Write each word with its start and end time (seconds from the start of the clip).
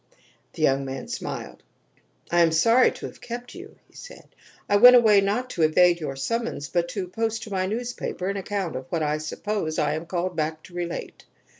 The 0.53 0.63
young 0.63 0.83
man 0.83 1.07
smiled. 1.07 1.61
"I 2.31 2.41
am 2.41 2.51
sorry 2.51 2.89
to 2.93 3.05
have 3.05 3.21
kept 3.21 3.53
you," 3.53 3.75
he 3.87 3.93
said. 3.95 4.29
"I 4.67 4.77
went 4.77 4.95
away, 4.95 5.21
not 5.21 5.51
to 5.51 5.61
evade 5.61 5.99
your 5.99 6.15
summons, 6.15 6.69
but 6.69 6.87
to 6.89 7.07
post 7.07 7.43
to 7.43 7.51
my 7.51 7.67
newspaper 7.67 8.27
an 8.27 8.35
account 8.35 8.75
of 8.75 8.87
what 8.89 9.03
I 9.03 9.19
suppose 9.19 9.77
I 9.77 9.93
am 9.93 10.07
called 10.07 10.35
back 10.35 10.63
to 10.63 10.73
relate." 10.73 11.25